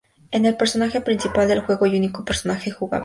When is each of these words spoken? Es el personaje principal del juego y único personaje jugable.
Es 0.31 0.43
el 0.43 0.57
personaje 0.57 0.99
principal 0.99 1.47
del 1.47 1.59
juego 1.61 1.85
y 1.85 1.95
único 1.95 2.25
personaje 2.25 2.71
jugable. 2.71 2.99